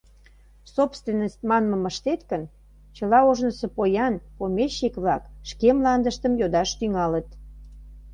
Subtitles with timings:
[0.75, 2.43] «Собственность» манмым ыштет гын,
[2.95, 7.27] чыла ожнысо поян, помещик-влак шке мландыштым йодаш тӱҥалыт.